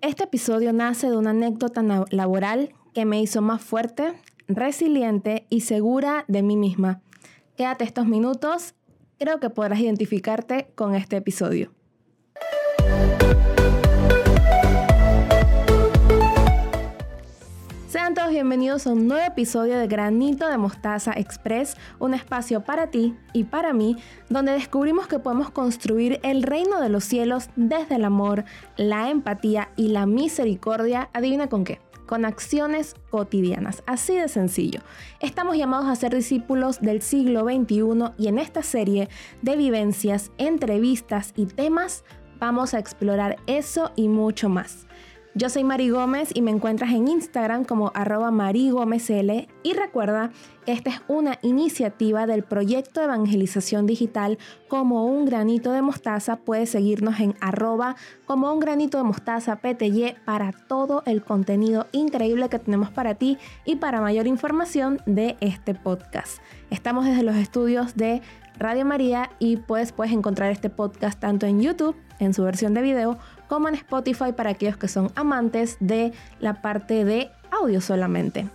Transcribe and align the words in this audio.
Este 0.00 0.22
episodio 0.22 0.72
nace 0.72 1.10
de 1.10 1.16
una 1.16 1.30
anécdota 1.30 1.82
laboral 2.10 2.72
que 2.94 3.04
me 3.04 3.20
hizo 3.20 3.42
más 3.42 3.60
fuerte, 3.60 4.12
resiliente 4.46 5.44
y 5.50 5.62
segura 5.62 6.24
de 6.28 6.44
mí 6.44 6.56
misma. 6.56 7.02
Quédate 7.56 7.82
estos 7.82 8.06
minutos, 8.06 8.76
creo 9.18 9.40
que 9.40 9.50
podrás 9.50 9.80
identificarte 9.80 10.70
con 10.76 10.94
este 10.94 11.16
episodio. 11.16 11.72
Todos 18.18 18.32
bienvenidos 18.32 18.84
a 18.88 18.90
un 18.90 19.06
nuevo 19.06 19.24
episodio 19.24 19.78
de 19.78 19.86
Granito 19.86 20.48
de 20.48 20.58
Mostaza 20.58 21.12
Express, 21.12 21.76
un 22.00 22.14
espacio 22.14 22.64
para 22.64 22.88
ti 22.88 23.14
y 23.32 23.44
para 23.44 23.72
mí, 23.72 23.96
donde 24.28 24.50
descubrimos 24.50 25.06
que 25.06 25.20
podemos 25.20 25.52
construir 25.52 26.18
el 26.24 26.42
reino 26.42 26.80
de 26.80 26.88
los 26.88 27.04
cielos 27.04 27.48
desde 27.54 27.94
el 27.94 28.04
amor, 28.04 28.44
la 28.76 29.08
empatía 29.08 29.68
y 29.76 29.90
la 29.90 30.04
misericordia. 30.06 31.10
Adivina 31.12 31.48
con 31.48 31.62
qué 31.62 31.80
con 32.06 32.24
acciones 32.24 32.96
cotidianas. 33.10 33.84
Así 33.86 34.16
de 34.16 34.26
sencillo. 34.26 34.80
Estamos 35.20 35.56
llamados 35.56 35.86
a 35.86 35.94
ser 35.94 36.12
discípulos 36.12 36.80
del 36.80 37.02
siglo 37.02 37.44
XXI 37.44 38.14
y 38.18 38.26
en 38.26 38.40
esta 38.40 38.64
serie 38.64 39.08
de 39.42 39.54
vivencias, 39.54 40.32
entrevistas 40.38 41.34
y 41.36 41.46
temas 41.46 42.02
vamos 42.40 42.74
a 42.74 42.80
explorar 42.80 43.36
eso 43.46 43.92
y 43.94 44.08
mucho 44.08 44.48
más. 44.48 44.87
Yo 45.34 45.50
soy 45.50 45.62
Mari 45.62 45.90
Gómez 45.90 46.30
y 46.34 46.40
me 46.40 46.50
encuentras 46.50 46.90
en 46.90 47.06
Instagram 47.06 47.64
como 47.64 47.92
arroba 47.94 48.30
marigomezl 48.30 49.46
y 49.62 49.72
recuerda 49.74 50.30
que 50.64 50.72
esta 50.72 50.90
es 50.90 51.02
una 51.06 51.38
iniciativa 51.42 52.26
del 52.26 52.42
proyecto 52.42 53.02
evangelización 53.02 53.86
digital 53.86 54.38
como 54.68 55.04
un 55.04 55.26
granito 55.26 55.70
de 55.72 55.82
mostaza. 55.82 56.36
Puedes 56.36 56.70
seguirnos 56.70 57.20
en 57.20 57.34
arroba 57.40 57.94
como 58.24 58.52
un 58.52 58.58
granito 58.58 58.96
de 58.98 59.04
mostaza 59.04 59.56
PTY 59.56 60.16
para 60.24 60.52
todo 60.52 61.02
el 61.06 61.22
contenido 61.22 61.86
increíble 61.92 62.48
que 62.48 62.58
tenemos 62.58 62.90
para 62.90 63.14
ti 63.14 63.38
y 63.64 63.76
para 63.76 64.00
mayor 64.00 64.26
información 64.26 64.98
de 65.06 65.36
este 65.40 65.74
podcast. 65.74 66.38
Estamos 66.70 67.04
desde 67.04 67.22
los 67.22 67.36
estudios 67.36 67.96
de 67.96 68.22
Radio 68.58 68.84
María 68.84 69.30
y 69.38 69.58
puedes 69.58 69.94
encontrar 70.10 70.50
este 70.50 70.68
podcast 70.68 71.20
tanto 71.20 71.46
en 71.46 71.60
YouTube 71.60 71.94
en 72.18 72.34
su 72.34 72.42
versión 72.42 72.74
de 72.74 72.82
video 72.82 73.18
como 73.48 73.68
en 73.68 73.74
Spotify 73.74 74.32
para 74.36 74.50
aquellos 74.50 74.76
que 74.76 74.88
son 74.88 75.10
amantes 75.14 75.76
de 75.80 76.12
la 76.40 76.62
parte 76.62 77.04
de 77.04 77.30
audio 77.50 77.80
solamente. 77.80 78.48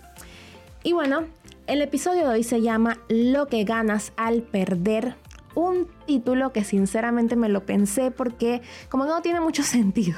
Y 0.83 0.93
bueno, 0.93 1.25
el 1.67 1.81
episodio 1.81 2.27
de 2.27 2.35
hoy 2.35 2.43
se 2.43 2.61
llama 2.61 2.97
Lo 3.09 3.47
que 3.47 3.63
ganas 3.63 4.11
al 4.17 4.41
perder 4.41 5.15
un 5.55 5.87
título 6.05 6.51
que 6.51 6.63
sinceramente 6.63 7.35
me 7.35 7.49
lo 7.49 7.65
pensé 7.65 8.11
porque 8.11 8.61
como 8.89 9.05
no 9.05 9.21
tiene 9.21 9.39
mucho 9.39 9.63
sentido 9.63 10.17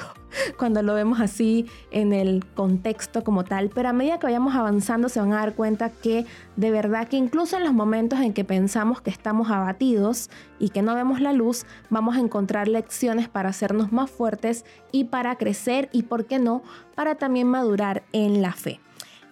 cuando 0.58 0.82
lo 0.82 0.94
vemos 0.94 1.20
así 1.20 1.66
en 1.92 2.12
el 2.14 2.46
contexto 2.56 3.24
como 3.24 3.44
tal, 3.44 3.70
pero 3.70 3.90
a 3.90 3.94
medida 3.94 4.20
que 4.20 4.28
vayamos 4.28 4.56
avanzando 4.56 5.08
se 5.10 5.20
van 5.20 5.32
a 5.34 5.38
dar 5.38 5.54
cuenta 5.54 5.90
que 5.90 6.26
de 6.56 6.72
verdad 6.72 7.08
que 7.08 7.18
incluso 7.18 7.58
en 7.58 7.64
los 7.64 7.74
momentos 7.74 8.20
en 8.20 8.34
que 8.34 8.44
pensamos 8.44 9.02
que 9.02 9.10
estamos 9.10 9.50
abatidos 9.50 10.30
y 10.60 10.70
que 10.70 10.82
no 10.82 10.96
vemos 10.96 11.22
la 11.22 11.34
luz, 11.34 11.66
vamos 11.90 12.18
a 12.18 12.20
encontrar 12.20 12.68
lecciones 12.68 13.30
para 13.30 13.50
hacernos 13.50 13.92
más 13.92 14.10
fuertes 14.10 14.66
y 14.92 15.06
para 15.06 15.38
crecer 15.38 15.90
y, 15.92 16.04
por 16.04 16.26
qué 16.26 16.40
no, 16.40 16.64
para 16.96 17.16
también 17.16 17.48
madurar 17.48 18.04
en 18.12 18.42
la 18.42 18.54
fe. 18.54 18.80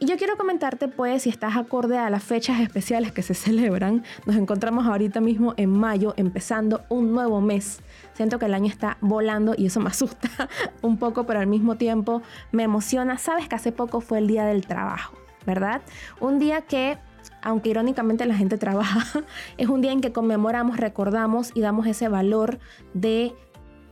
Y 0.03 0.05
yo 0.05 0.17
quiero 0.17 0.35
comentarte, 0.35 0.89
pues, 0.89 1.21
si 1.21 1.29
estás 1.29 1.55
acorde 1.55 1.97
a 1.97 2.09
las 2.09 2.21
fechas 2.21 2.59
especiales 2.59 3.13
que 3.13 3.21
se 3.21 3.33
celebran, 3.33 4.03
nos 4.25 4.35
encontramos 4.35 4.85
ahorita 4.85 5.21
mismo 5.21 5.53
en 5.55 5.69
mayo, 5.69 6.13
empezando 6.17 6.81
un 6.89 7.13
nuevo 7.13 7.39
mes. 7.39 7.79
Siento 8.11 8.37
que 8.37 8.47
el 8.47 8.53
año 8.53 8.67
está 8.67 8.97
volando 8.99 9.55
y 9.57 9.67
eso 9.67 9.79
me 9.79 9.87
asusta 9.91 10.49
un 10.81 10.97
poco, 10.97 11.25
pero 11.25 11.39
al 11.39 11.47
mismo 11.47 11.75
tiempo 11.75 12.21
me 12.51 12.63
emociona. 12.63 13.17
Sabes 13.17 13.47
que 13.47 13.55
hace 13.55 13.71
poco 13.71 14.01
fue 14.01 14.17
el 14.17 14.27
Día 14.27 14.43
del 14.43 14.67
Trabajo, 14.67 15.15
¿verdad? 15.45 15.81
Un 16.19 16.38
día 16.38 16.63
que 16.63 16.97
aunque 17.41 17.69
irónicamente 17.69 18.25
la 18.25 18.35
gente 18.35 18.57
trabaja, 18.65 19.23
es 19.55 19.69
un 19.69 19.79
día 19.79 19.94
en 19.94 20.01
que 20.01 20.11
conmemoramos, 20.11 20.75
recordamos 20.75 21.51
y 21.53 21.61
damos 21.61 21.88
ese 21.88 22.09
valor 22.09 22.59
de 22.94 23.33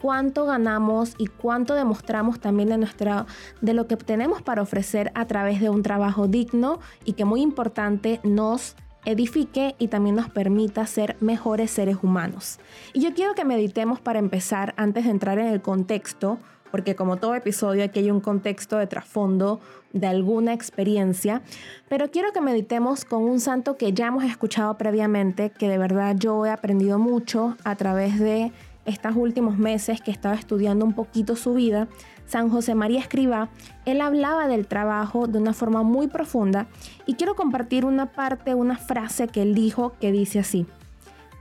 cuánto 0.02 0.46
ganamos 0.46 1.14
y 1.18 1.28
cuánto 1.28 1.76
demostramos 1.76 2.40
también 2.40 2.70
de, 2.70 2.78
nuestra, 2.78 3.26
de 3.62 3.74
lo 3.74 3.88
que 3.88 3.98
tenemos 3.98 4.42
para 4.42 4.62
ofrecer 4.62 5.12
a 5.14 5.26
través 5.26 5.62
de 5.62 5.70
un 5.70 5.84
trabajo 5.84 6.28
digno 6.28 6.80
y 7.06 7.14
que 7.14 7.26
muy 7.26 7.42
importante 7.42 8.20
nos 8.24 8.76
edifique 9.06 9.76
y 9.80 9.88
también 9.88 10.16
nos 10.16 10.30
permita 10.30 10.86
ser 10.86 11.18
mejores 11.20 11.72
seres 11.72 11.98
humanos. 12.02 12.60
Y 12.94 13.02
yo 13.02 13.14
quiero 13.14 13.34
que 13.34 13.46
meditemos 13.46 14.00
para 14.00 14.20
empezar, 14.20 14.74
antes 14.78 15.06
de 15.06 15.12
entrar 15.12 15.40
en 15.40 15.48
el 15.48 15.62
contexto, 15.62 16.40
porque 16.72 16.96
como 16.96 17.18
todo 17.18 17.36
episodio 17.36 17.84
aquí 17.84 18.00
hay 18.00 18.12
un 18.12 18.22
contexto 18.22 18.78
de 18.78 18.88
trasfondo 18.88 19.60
de 19.92 20.08
alguna 20.08 20.54
experiencia, 20.54 21.42
pero 21.90 22.10
quiero 22.12 22.32
que 22.32 22.42
meditemos 22.42 23.04
con 23.04 23.24
un 23.24 23.40
santo 23.40 23.76
que 23.76 23.92
ya 23.92 24.08
hemos 24.08 24.24
escuchado 24.24 24.78
previamente, 24.78 25.50
que 25.50 25.68
de 25.68 25.78
verdad 25.78 26.16
yo 26.18 26.46
he 26.46 26.50
aprendido 26.50 26.98
mucho 26.98 27.58
a 27.66 27.76
través 27.76 28.20
de 28.20 28.54
estos 28.86 29.16
últimos 29.16 29.58
meses 29.58 30.02
que 30.02 30.12
estaba 30.12 30.36
estudiando 30.36 30.86
un 30.86 30.94
poquito 30.94 31.36
su 31.36 31.54
vida, 31.54 31.88
San 32.26 32.50
José 32.50 32.76
María 32.76 33.00
Escriba, 33.00 33.50
él 33.86 34.02
hablaba 34.02 34.48
del 34.48 34.68
trabajo 34.68 35.28
de 35.28 35.38
una 35.38 35.54
forma 35.54 35.84
muy 35.84 36.08
profunda 36.08 36.68
y 37.06 37.16
quiero 37.16 37.36
compartir 37.36 37.86
una 37.86 38.12
parte, 38.14 38.54
una 38.56 38.78
frase 38.78 39.28
que 39.28 39.42
él 39.42 39.54
dijo 39.54 39.94
que 40.00 40.12
dice 40.12 40.40
así, 40.40 40.66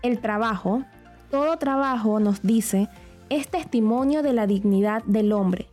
el 0.03 0.21
trabajo, 0.21 0.83
todo 1.31 1.57
trabajo 1.59 2.21
nos 2.21 2.43
dice, 2.43 2.89
es 3.29 3.49
testimonio 3.49 4.23
de 4.23 4.33
la 4.33 4.47
dignidad 4.47 5.05
del 5.05 5.33
hombre, 5.33 5.69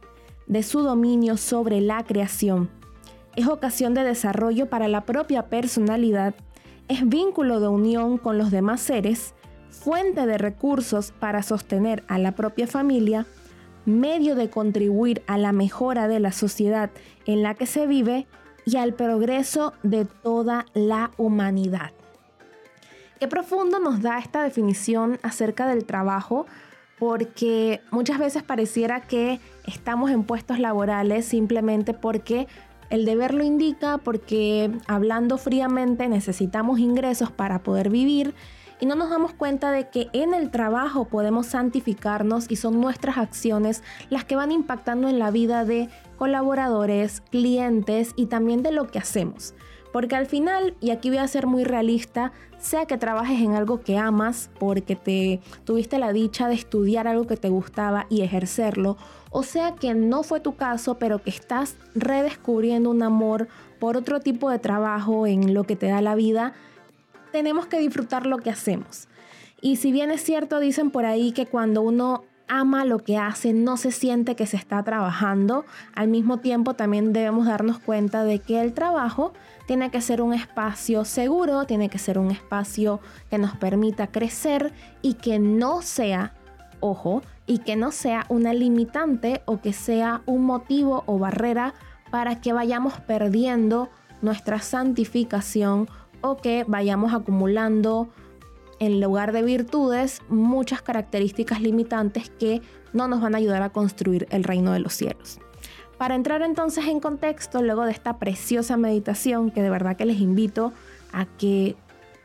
de 0.46 0.64
su 0.64 0.82
dominio 0.82 1.38
sobre 1.38 1.82
la 1.82 2.04
creación, 2.04 2.70
es 3.36 3.48
ocasión 3.48 3.94
de 3.94 4.04
desarrollo 4.04 4.70
para 4.70 4.88
la 4.88 5.02
propia 5.06 5.48
personalidad, 5.48 6.36
es 6.88 7.08
vínculo 7.08 7.60
de 7.60 7.68
unión 7.68 8.18
con 8.18 8.38
los 8.38 8.52
demás 8.52 8.82
seres, 8.82 9.34
fuente 9.78 10.26
de 10.26 10.38
recursos 10.38 11.12
para 11.12 11.44
sostener 11.44 12.04
a 12.08 12.18
la 12.18 12.34
propia 12.34 12.68
familia, 12.68 13.26
medio 13.86 14.36
de 14.36 14.50
contribuir 14.50 15.24
a 15.28 15.38
la 15.38 15.52
mejora 15.52 16.08
de 16.08 16.20
la 16.20 16.32
sociedad 16.32 16.90
en 17.26 17.44
la 17.44 17.54
que 17.54 17.66
se 17.66 17.88
vive 17.88 18.28
y 18.66 18.76
al 18.76 18.94
progreso 18.94 19.74
de 19.84 20.06
toda 20.06 20.66
la 20.74 21.12
humanidad. 21.18 21.92
Qué 23.20 23.28
profundo 23.28 23.80
nos 23.80 24.02
da 24.02 24.20
esta 24.20 24.44
definición 24.44 25.20
acerca 25.24 25.68
del 25.68 25.86
trabajo, 25.86 26.46
porque 27.00 27.82
muchas 27.92 28.20
veces 28.20 28.44
pareciera 28.44 29.02
que 29.02 29.40
estamos 29.66 30.12
en 30.12 30.24
puestos 30.24 30.60
laborales 30.60 31.26
simplemente 31.26 31.94
porque 31.94 32.48
el 32.90 33.06
deber 33.06 33.34
lo 33.34 33.44
indica, 33.44 33.98
porque 33.98 34.72
hablando 34.88 35.38
fríamente 35.38 36.08
necesitamos 36.10 36.80
ingresos 36.80 37.32
para 37.32 37.60
poder 37.60 37.90
vivir 37.90 38.34
y 38.80 38.86
no 38.86 38.96
nos 38.96 39.10
damos 39.10 39.34
cuenta 39.34 39.72
de 39.72 39.90
que 39.90 40.08
en 40.14 40.34
el 40.34 40.52
trabajo 40.52 41.06
podemos 41.06 41.48
santificarnos 41.48 42.50
y 42.50 42.56
son 42.56 42.80
nuestras 42.80 43.18
acciones 43.18 43.84
las 44.10 44.26
que 44.26 44.36
van 44.36 44.52
impactando 44.52 45.08
en 45.08 45.20
la 45.20 45.32
vida 45.32 45.66
de 45.66 45.90
colaboradores, 46.18 47.22
clientes 47.22 48.14
y 48.16 48.28
también 48.28 48.64
de 48.64 48.72
lo 48.72 48.88
que 48.88 49.00
hacemos. 49.00 49.54
Porque 49.94 50.16
al 50.16 50.28
final, 50.28 50.76
y 50.80 50.92
aquí 50.92 51.10
voy 51.10 51.20
a 51.20 51.28
ser 51.28 51.48
muy 51.48 51.64
realista, 51.64 52.32
sea 52.60 52.86
que 52.86 52.98
trabajes 52.98 53.40
en 53.40 53.56
algo 53.56 53.82
que 53.82 53.98
amas 53.98 54.50
porque 54.60 54.96
te 54.96 55.42
tuviste 55.64 55.98
la 55.98 56.12
dicha 56.12 56.48
de 56.48 56.56
estudiar 56.56 57.08
algo 57.08 57.26
que 57.26 57.38
te 57.38 57.50
gustaba 57.50 58.06
y 58.10 58.22
ejercerlo, 58.22 58.98
o 59.32 59.44
sea 59.44 59.76
que 59.76 59.94
no 59.94 60.24
fue 60.24 60.40
tu 60.40 60.56
caso, 60.56 60.98
pero 60.98 61.20
que 61.20 61.30
estás 61.30 61.78
redescubriendo 61.96 62.90
un 62.90 63.04
amor 63.04 63.48
por 63.80 63.98
otro 63.98 64.20
tipo 64.20 64.50
de 64.50 64.60
trabajo 64.60 65.28
en 65.28 65.54
lo 65.54 65.64
que 65.64 65.76
te 65.76 65.88
da 65.88 66.02
la 66.02 66.16
vida, 66.16 66.54
tenemos 67.32 67.68
que 67.68 67.80
disfrutar 67.80 68.26
lo 68.26 68.38
que 68.38 68.50
hacemos. 68.50 69.08
Y 69.62 69.78
si 69.78 69.92
bien 69.92 70.12
es 70.12 70.24
cierto, 70.24 70.60
dicen 70.60 70.92
por 70.92 71.06
ahí 71.06 71.32
que 71.32 71.46
cuando 71.46 71.82
uno 71.82 72.24
ama 72.48 72.86
lo 72.86 73.00
que 73.00 73.18
hace, 73.18 73.54
no 73.54 73.78
se 73.78 73.92
siente 73.92 74.36
que 74.36 74.46
se 74.46 74.58
está 74.58 74.84
trabajando, 74.84 75.66
al 75.94 76.08
mismo 76.08 76.38
tiempo 76.38 76.74
también 76.76 77.14
debemos 77.14 77.46
darnos 77.48 77.80
cuenta 77.80 78.24
de 78.24 78.40
que 78.40 78.62
el 78.62 78.74
trabajo 78.74 79.34
tiene 79.66 79.92
que 79.92 80.02
ser 80.02 80.22
un 80.22 80.34
espacio 80.34 81.04
seguro, 81.04 81.66
tiene 81.66 81.90
que 81.90 81.98
ser 81.98 82.18
un 82.18 82.32
espacio 82.32 83.02
que 83.30 83.38
nos 83.38 83.56
permita 83.58 84.08
crecer 84.08 84.74
y 85.02 85.16
que 85.16 85.40
no 85.40 85.82
sea, 85.82 86.34
ojo, 86.80 87.22
y 87.46 87.60
que 87.60 87.76
no 87.76 87.92
sea 87.92 88.26
una 88.30 88.54
limitante 88.54 89.42
o 89.46 89.60
que 89.60 89.74
sea 89.74 90.22
un 90.26 90.46
motivo 90.46 91.04
o 91.06 91.20
barrera 91.20 91.74
para 92.12 92.40
que 92.40 92.54
vayamos 92.54 92.94
perdiendo 93.02 93.90
nuestra 94.22 94.60
santificación 94.60 95.90
o 96.22 96.38
que 96.38 96.66
vayamos 96.68 97.14
acumulando 97.14 98.08
en 98.80 99.02
lugar 99.02 99.32
de 99.32 99.42
virtudes 99.42 100.22
muchas 100.30 100.82
características 100.82 101.62
limitantes 101.62 102.30
que 102.30 102.62
no 102.94 103.08
nos 103.08 103.22
van 103.22 103.36
a 103.36 103.38
ayudar 103.38 103.64
a 103.64 103.70
construir 103.70 104.28
el 104.30 104.44
reino 104.44 104.72
de 104.72 104.80
los 104.80 104.94
cielos. 104.94 105.40
Para 105.98 106.16
entrar 106.16 106.44
entonces 106.44 106.86
en 106.86 107.00
contexto, 107.00 107.64
luego 107.64 107.86
de 107.86 107.92
esta 107.92 108.18
preciosa 108.20 108.78
meditación, 108.78 109.50
que 109.50 109.64
de 109.64 109.70
verdad 109.70 109.98
que 109.98 110.06
les 110.06 110.20
invito 110.20 110.72
a 111.12 111.26
que 111.26 111.76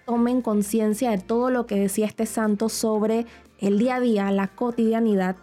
tomen 0.05 0.43
conciencia 0.43 1.11
de 1.11 1.19
todo 1.19 1.51
lo 1.51 1.67
que 1.67 1.77
decía 1.77 2.07
este 2.07 2.27
santo 2.27 2.69
sobre 2.69 3.25
el 3.59 3.79
día 3.79 3.97
a 3.97 4.01
día, 4.01 4.31
la 4.31 4.49
cotidianidad, 4.49 5.37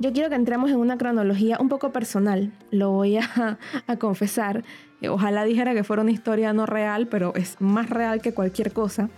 yo 0.00 0.12
quiero 0.12 0.28
que 0.28 0.36
entremos 0.36 0.70
en 0.70 0.76
una 0.76 0.96
cronología 0.96 1.58
un 1.60 1.68
poco 1.68 1.90
personal, 1.90 2.52
lo 2.70 2.92
voy 2.92 3.16
a, 3.16 3.58
a 3.86 3.96
confesar. 3.96 4.64
Ojalá 5.06 5.44
dijera 5.44 5.74
que 5.74 5.84
fuera 5.84 6.02
una 6.02 6.10
historia 6.10 6.52
no 6.52 6.66
real, 6.66 7.06
pero 7.06 7.34
es 7.36 7.60
más 7.60 7.88
real 7.88 8.20
que 8.20 8.34
cualquier 8.34 8.72
cosa. 8.72 9.10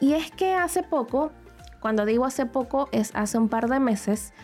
Y 0.00 0.12
es 0.12 0.30
que 0.30 0.52
hace 0.52 0.82
poco, 0.82 1.32
cuando 1.80 2.04
digo 2.04 2.24
hace 2.24 2.44
poco, 2.44 2.88
es 2.92 3.12
hace 3.14 3.38
un 3.38 3.48
par 3.48 3.68
de 3.68 3.80
meses, 3.80 4.34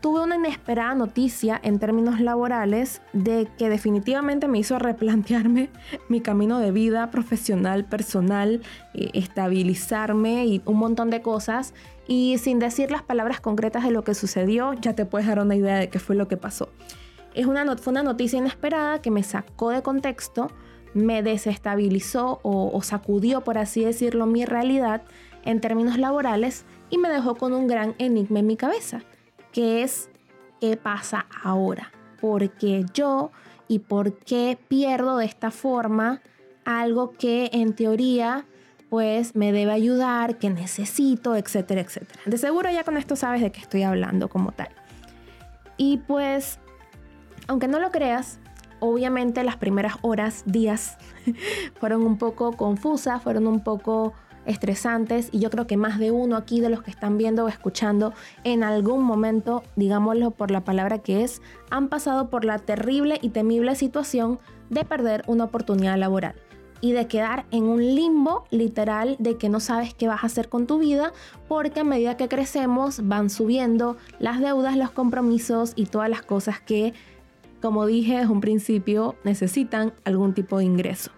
tuve 0.00 0.20
una 0.20 0.36
inesperada 0.36 0.94
noticia 0.94 1.60
en 1.62 1.78
términos 1.78 2.20
laborales 2.20 3.02
de 3.12 3.48
que 3.56 3.68
definitivamente 3.68 4.48
me 4.48 4.58
hizo 4.58 4.78
replantearme 4.78 5.70
mi 6.08 6.20
camino 6.20 6.58
de 6.58 6.72
vida 6.72 7.10
profesional, 7.10 7.84
personal, 7.84 8.62
eh, 8.94 9.10
estabilizarme 9.14 10.46
y 10.46 10.60
un 10.66 10.76
montón 10.76 11.10
de 11.10 11.22
cosas. 11.22 11.72
Y 12.08 12.36
sin 12.38 12.58
decir 12.58 12.90
las 12.90 13.02
palabras 13.02 13.40
concretas 13.40 13.84
de 13.84 13.92
lo 13.92 14.02
que 14.02 14.14
sucedió, 14.14 14.72
ya 14.74 14.94
te 14.94 15.04
puedes 15.04 15.28
dar 15.28 15.38
una 15.38 15.54
idea 15.54 15.76
de 15.76 15.88
qué 15.88 16.00
fue 16.00 16.16
lo 16.16 16.26
que 16.26 16.36
pasó. 16.36 16.68
Es 17.34 17.46
una, 17.46 17.76
fue 17.76 17.92
una 17.92 18.02
noticia 18.02 18.38
inesperada 18.38 19.00
que 19.00 19.10
me 19.10 19.22
sacó 19.22 19.70
de 19.70 19.82
contexto, 19.82 20.50
me 20.94 21.22
desestabilizó 21.22 22.40
o, 22.42 22.80
sacudió, 22.82 23.42
por 23.42 23.58
así 23.58 23.84
decirlo, 23.84 24.26
mi 24.26 24.44
realidad 24.44 25.02
en 25.44 25.60
términos 25.60 25.98
laborales 25.98 26.64
y 26.90 26.98
me 26.98 27.08
dejó 27.08 27.34
con 27.36 27.52
un 27.52 27.66
gran 27.66 27.94
enigma 27.98 28.40
en 28.40 28.46
mi 28.46 28.56
cabeza 28.56 29.02
que 29.52 29.82
es 29.82 30.10
qué 30.60 30.76
pasa 30.76 31.26
ahora, 31.42 31.92
por 32.20 32.50
qué 32.50 32.84
yo 32.94 33.30
y 33.68 33.80
por 33.80 34.14
qué 34.18 34.58
pierdo 34.68 35.18
de 35.18 35.26
esta 35.26 35.50
forma 35.50 36.22
algo 36.64 37.12
que 37.12 37.50
en 37.52 37.74
teoría 37.74 38.46
pues 38.88 39.34
me 39.34 39.52
debe 39.52 39.72
ayudar, 39.72 40.38
que 40.38 40.50
necesito, 40.50 41.34
etcétera, 41.34 41.80
etcétera. 41.80 42.20
De 42.26 42.36
seguro 42.36 42.70
ya 42.70 42.84
con 42.84 42.98
esto 42.98 43.16
sabes 43.16 43.40
de 43.40 43.50
qué 43.50 43.60
estoy 43.60 43.84
hablando 43.84 44.28
como 44.28 44.52
tal. 44.52 44.68
Y 45.78 45.96
pues, 46.06 46.58
aunque 47.48 47.68
no 47.68 47.78
lo 47.80 47.90
creas, 47.90 48.38
obviamente 48.80 49.44
las 49.44 49.56
primeras 49.56 49.94
horas, 50.02 50.42
días, 50.46 50.98
fueron 51.80 52.02
un 52.02 52.18
poco 52.18 52.52
confusas, 52.52 53.22
fueron 53.22 53.46
un 53.46 53.62
poco 53.62 54.12
estresantes 54.44 55.28
y 55.30 55.38
yo 55.38 55.50
creo 55.50 55.66
que 55.66 55.76
más 55.76 55.98
de 55.98 56.10
uno 56.10 56.36
aquí 56.36 56.60
de 56.60 56.68
los 56.68 56.82
que 56.82 56.90
están 56.90 57.16
viendo 57.16 57.44
o 57.44 57.48
escuchando 57.48 58.12
en 58.44 58.64
algún 58.64 59.02
momento, 59.04 59.62
digámoslo 59.76 60.32
por 60.32 60.50
la 60.50 60.62
palabra 60.62 60.98
que 60.98 61.22
es, 61.22 61.42
han 61.70 61.88
pasado 61.88 62.28
por 62.28 62.44
la 62.44 62.58
terrible 62.58 63.18
y 63.22 63.30
temible 63.30 63.74
situación 63.76 64.40
de 64.70 64.84
perder 64.84 65.22
una 65.26 65.44
oportunidad 65.44 65.96
laboral 65.96 66.34
y 66.80 66.92
de 66.92 67.06
quedar 67.06 67.46
en 67.52 67.64
un 67.64 67.80
limbo 67.80 68.44
literal 68.50 69.16
de 69.20 69.38
que 69.38 69.48
no 69.48 69.60
sabes 69.60 69.94
qué 69.94 70.08
vas 70.08 70.24
a 70.24 70.26
hacer 70.26 70.48
con 70.48 70.66
tu 70.66 70.78
vida 70.78 71.12
porque 71.46 71.80
a 71.80 71.84
medida 71.84 72.16
que 72.16 72.28
crecemos 72.28 73.06
van 73.06 73.30
subiendo 73.30 73.96
las 74.18 74.40
deudas, 74.40 74.76
los 74.76 74.90
compromisos 74.90 75.72
y 75.76 75.86
todas 75.86 76.10
las 76.10 76.22
cosas 76.22 76.60
que, 76.60 76.92
como 77.62 77.86
dije 77.86 78.18
desde 78.18 78.32
un 78.32 78.40
principio, 78.40 79.14
necesitan 79.24 79.94
algún 80.04 80.34
tipo 80.34 80.58
de 80.58 80.64
ingreso. 80.64 81.12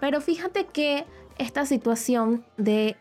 Pero 0.00 0.20
fíjate 0.20 0.66
que 0.66 1.04
esta 1.36 1.66
situación 1.66 2.44
de 2.56 2.96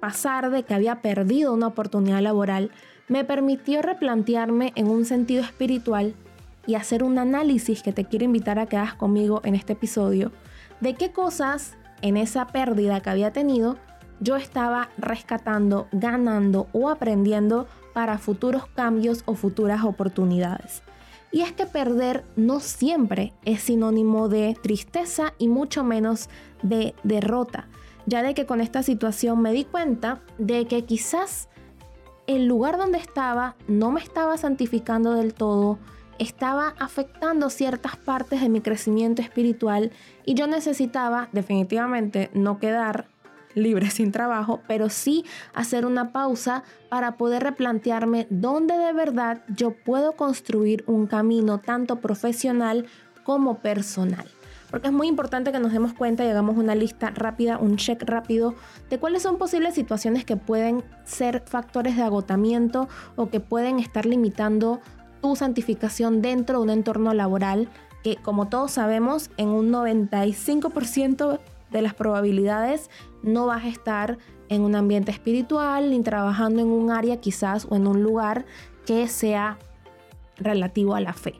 pasar 0.00 0.50
de 0.50 0.62
que 0.62 0.74
había 0.74 1.02
perdido 1.02 1.52
una 1.52 1.66
oportunidad 1.66 2.20
laboral 2.20 2.70
me 3.08 3.24
permitió 3.24 3.82
replantearme 3.82 4.72
en 4.74 4.88
un 4.88 5.04
sentido 5.04 5.42
espiritual 5.42 6.14
y 6.66 6.76
hacer 6.76 7.02
un 7.02 7.18
análisis 7.18 7.82
que 7.82 7.92
te 7.92 8.04
quiero 8.04 8.24
invitar 8.24 8.58
a 8.58 8.66
que 8.66 8.76
hagas 8.76 8.94
conmigo 8.94 9.42
en 9.44 9.54
este 9.54 9.74
episodio 9.74 10.32
de 10.80 10.94
qué 10.94 11.12
cosas 11.12 11.76
en 12.00 12.16
esa 12.16 12.46
pérdida 12.46 13.00
que 13.00 13.10
había 13.10 13.32
tenido 13.32 13.76
yo 14.20 14.36
estaba 14.36 14.90
rescatando, 14.98 15.88
ganando 15.90 16.68
o 16.72 16.88
aprendiendo 16.88 17.66
para 17.92 18.18
futuros 18.18 18.66
cambios 18.68 19.22
o 19.26 19.34
futuras 19.34 19.84
oportunidades. 19.84 20.82
Y 21.32 21.40
es 21.40 21.52
que 21.52 21.66
perder 21.66 22.24
no 22.36 22.60
siempre 22.60 23.32
es 23.44 23.62
sinónimo 23.62 24.28
de 24.28 24.56
tristeza 24.62 25.32
y 25.38 25.48
mucho 25.48 25.82
menos 25.82 26.28
de 26.62 26.94
derrota, 27.02 27.68
ya 28.06 28.22
de 28.22 28.34
que 28.34 28.46
con 28.46 28.60
esta 28.60 28.82
situación 28.82 29.40
me 29.40 29.52
di 29.52 29.64
cuenta 29.64 30.20
de 30.38 30.66
que 30.66 30.84
quizás 30.84 31.48
el 32.26 32.46
lugar 32.46 32.76
donde 32.76 32.98
estaba 32.98 33.56
no 33.66 33.90
me 33.90 34.00
estaba 34.00 34.36
santificando 34.36 35.14
del 35.14 35.34
todo, 35.34 35.78
estaba 36.18 36.74
afectando 36.78 37.50
ciertas 37.50 37.96
partes 37.96 38.40
de 38.40 38.48
mi 38.48 38.60
crecimiento 38.60 39.22
espiritual 39.22 39.90
y 40.24 40.34
yo 40.34 40.46
necesitaba 40.46 41.28
definitivamente 41.32 42.30
no 42.34 42.58
quedar 42.58 43.08
libre 43.54 43.90
sin 43.90 44.12
trabajo, 44.12 44.60
pero 44.66 44.88
sí 44.88 45.24
hacer 45.54 45.86
una 45.86 46.12
pausa 46.12 46.62
para 46.88 47.16
poder 47.16 47.42
replantearme 47.42 48.26
dónde 48.30 48.76
de 48.78 48.92
verdad 48.92 49.42
yo 49.48 49.72
puedo 49.72 50.12
construir 50.12 50.84
un 50.86 51.06
camino 51.06 51.58
tanto 51.58 51.96
profesional 52.00 52.86
como 53.24 53.58
personal. 53.58 54.26
Porque 54.70 54.88
es 54.88 54.92
muy 54.92 55.06
importante 55.06 55.52
que 55.52 55.58
nos 55.58 55.72
demos 55.72 55.92
cuenta 55.92 56.24
y 56.24 56.28
hagamos 56.28 56.56
una 56.56 56.74
lista 56.74 57.10
rápida, 57.10 57.58
un 57.58 57.76
check 57.76 58.02
rápido 58.04 58.54
de 58.88 58.98
cuáles 58.98 59.22
son 59.22 59.36
posibles 59.36 59.74
situaciones 59.74 60.24
que 60.24 60.38
pueden 60.38 60.82
ser 61.04 61.42
factores 61.44 61.96
de 61.96 62.02
agotamiento 62.02 62.88
o 63.16 63.28
que 63.28 63.38
pueden 63.38 63.78
estar 63.78 64.06
limitando 64.06 64.80
tu 65.20 65.36
santificación 65.36 66.22
dentro 66.22 66.58
de 66.58 66.64
un 66.64 66.70
entorno 66.70 67.12
laboral 67.12 67.68
que 68.02 68.16
como 68.16 68.48
todos 68.48 68.72
sabemos 68.72 69.30
en 69.36 69.48
un 69.48 69.70
95% 69.70 71.38
de 71.72 71.82
las 71.82 71.94
probabilidades 71.94 72.90
no 73.22 73.46
vas 73.46 73.64
a 73.64 73.68
estar 73.68 74.18
en 74.48 74.62
un 74.62 74.74
ambiente 74.74 75.10
espiritual 75.10 75.90
ni 75.90 76.02
trabajando 76.02 76.60
en 76.60 76.68
un 76.68 76.90
área 76.90 77.16
quizás 77.18 77.66
o 77.70 77.76
en 77.76 77.86
un 77.86 78.02
lugar 78.02 78.44
que 78.86 79.08
sea 79.08 79.58
relativo 80.36 80.94
a 80.94 81.00
la 81.00 81.12
fe. 81.12 81.34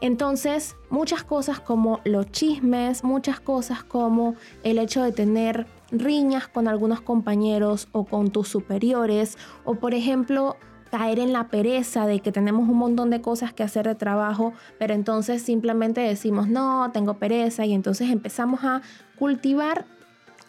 Entonces, 0.00 0.76
muchas 0.90 1.24
cosas 1.24 1.60
como 1.60 2.00
los 2.04 2.30
chismes, 2.30 3.02
muchas 3.02 3.40
cosas 3.40 3.82
como 3.82 4.34
el 4.62 4.78
hecho 4.78 5.02
de 5.02 5.12
tener 5.12 5.66
riñas 5.90 6.48
con 6.48 6.68
algunos 6.68 7.00
compañeros 7.00 7.88
o 7.92 8.04
con 8.04 8.30
tus 8.30 8.48
superiores, 8.48 9.38
o 9.64 9.76
por 9.76 9.94
ejemplo, 9.94 10.56
caer 10.90 11.18
en 11.18 11.32
la 11.32 11.48
pereza 11.48 12.06
de 12.06 12.20
que 12.20 12.30
tenemos 12.30 12.68
un 12.68 12.76
montón 12.76 13.10
de 13.10 13.20
cosas 13.20 13.52
que 13.52 13.62
hacer 13.62 13.86
de 13.86 13.94
trabajo, 13.94 14.52
pero 14.78 14.94
entonces 14.94 15.42
simplemente 15.42 16.00
decimos, 16.00 16.48
no, 16.48 16.90
tengo 16.92 17.14
pereza 17.14 17.64
y 17.64 17.72
entonces 17.72 18.10
empezamos 18.10 18.64
a 18.64 18.82
cultivar, 19.18 19.86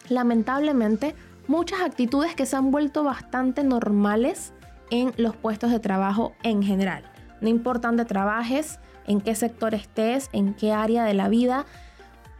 lamentablemente, 0.08 1.14
muchas 1.46 1.80
actitudes 1.80 2.34
que 2.34 2.46
se 2.46 2.56
han 2.56 2.70
vuelto 2.70 3.04
bastante 3.04 3.64
normales 3.64 4.52
en 4.90 5.12
los 5.16 5.36
puestos 5.36 5.70
de 5.70 5.80
trabajo 5.80 6.34
en 6.42 6.62
general. 6.62 7.04
No 7.40 7.48
importa 7.48 7.88
dónde 7.88 8.04
trabajes, 8.04 8.80
en 9.06 9.20
qué 9.20 9.34
sector 9.34 9.74
estés, 9.74 10.28
en 10.32 10.54
qué 10.54 10.72
área 10.72 11.04
de 11.04 11.14
la 11.14 11.28
vida, 11.28 11.66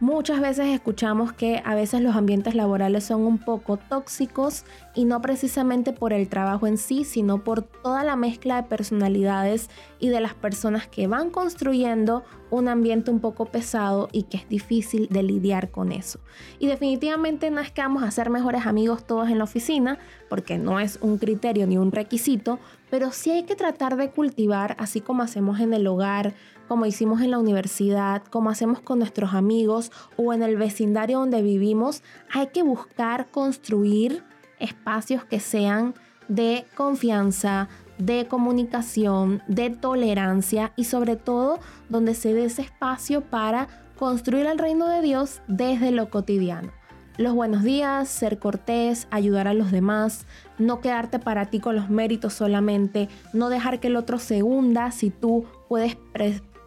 Muchas 0.01 0.39
veces 0.39 0.67
escuchamos 0.67 1.33
que 1.33 1.61
a 1.65 1.75
veces 1.75 1.99
los 1.99 2.15
ambientes 2.15 2.55
laborales 2.55 3.03
son 3.03 3.23
un 3.23 3.37
poco 3.37 3.75
tóxicos 3.75 4.63
y 4.95 5.03
no 5.03 5.21
precisamente 5.21 5.91
por 5.91 6.13
el 6.13 6.29
trabajo 6.29 6.67
en 6.67 6.77
sí, 6.77 7.03
sino 7.03 7.43
por 7.43 7.63
toda 7.63 8.05
la 8.05 8.15
mezcla 8.15 8.55
de 8.55 8.69
personalidades 8.69 9.69
y 9.99 10.07
de 10.07 10.21
las 10.21 10.33
personas 10.33 10.87
que 10.87 11.07
van 11.07 11.31
construyendo 11.31 12.23
un 12.49 12.69
ambiente 12.69 13.11
un 13.11 13.19
poco 13.19 13.47
pesado 13.47 14.07
y 14.13 14.23
que 14.23 14.37
es 14.37 14.47
difícil 14.47 15.09
de 15.09 15.21
lidiar 15.21 15.69
con 15.69 15.91
eso. 15.91 16.21
Y 16.59 16.67
definitivamente 16.67 17.51
no 17.51 17.59
es 17.59 17.69
que 17.69 17.81
vamos 17.81 18.03
a 18.03 18.11
ser 18.11 18.29
mejores 18.29 18.65
amigos 18.65 19.05
todos 19.05 19.27
en 19.27 19.37
la 19.37 19.43
oficina, 19.43 19.99
porque 20.29 20.57
no 20.57 20.79
es 20.79 20.97
un 21.01 21.17
criterio 21.17 21.67
ni 21.67 21.77
un 21.77 21.91
requisito, 21.91 22.59
pero 22.89 23.11
sí 23.11 23.31
hay 23.31 23.43
que 23.43 23.55
tratar 23.55 23.95
de 23.95 24.11
cultivar, 24.11 24.75
así 24.79 25.01
como 25.01 25.23
hacemos 25.23 25.59
en 25.59 25.73
el 25.73 25.87
hogar, 25.87 26.33
como 26.67 26.85
hicimos 26.85 27.21
en 27.21 27.31
la 27.31 27.39
universidad, 27.39 28.23
como 28.23 28.49
hacemos 28.49 28.79
con 28.79 28.99
nuestros 28.99 29.33
amigos 29.33 29.91
o 30.17 30.33
en 30.33 30.43
el 30.43 30.55
vecindario 30.55 31.19
donde 31.19 31.41
vivimos, 31.41 32.03
hay 32.31 32.47
que 32.47 32.63
buscar 32.63 33.27
construir 33.31 34.23
espacios 34.59 35.25
que 35.25 35.39
sean 35.39 35.95
de 36.27 36.65
confianza, 36.75 37.69
de 37.97 38.27
comunicación, 38.27 39.41
de 39.47 39.71
tolerancia 39.71 40.71
y 40.75 40.85
sobre 40.85 41.15
todo 41.15 41.59
donde 41.89 42.13
se 42.13 42.33
dé 42.33 42.45
ese 42.45 42.61
espacio 42.61 43.21
para 43.21 43.67
construir 43.97 44.45
el 44.45 44.59
reino 44.59 44.87
de 44.87 45.01
Dios 45.01 45.41
desde 45.47 45.91
lo 45.91 46.09
cotidiano. 46.09 46.78
Los 47.19 47.33
buenos 47.33 47.63
días, 47.63 48.07
ser 48.07 48.39
cortés, 48.39 49.09
ayudar 49.11 49.49
a 49.49 49.53
los 49.53 49.73
demás, 49.73 50.25
no 50.57 50.79
quedarte 50.79 51.19
para 51.19 51.47
ti 51.47 51.59
con 51.59 51.75
los 51.75 51.89
méritos 51.89 52.31
solamente, 52.31 53.09
no 53.33 53.49
dejar 53.49 53.81
que 53.81 53.87
el 53.87 53.97
otro 53.97 54.19
se 54.19 54.41
hunda 54.41 54.91
si 54.91 55.09
tú 55.09 55.43
puedes 55.67 55.97